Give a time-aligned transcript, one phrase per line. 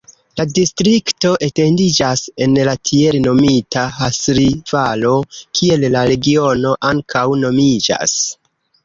[0.39, 5.13] La distrikto etendiĝas en la tiel nomita Hasli-Valo,
[5.61, 8.17] kiel la regiono ankaŭ nomiĝas.